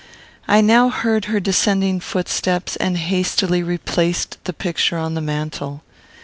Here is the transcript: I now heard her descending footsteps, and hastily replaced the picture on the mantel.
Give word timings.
I 0.47 0.61
now 0.61 0.89
heard 0.89 1.25
her 1.25 1.39
descending 1.39 1.99
footsteps, 1.99 2.75
and 2.77 2.97
hastily 2.97 3.61
replaced 3.61 4.39
the 4.45 4.51
picture 4.51 4.97
on 4.97 5.13
the 5.13 5.21
mantel. 5.21 5.83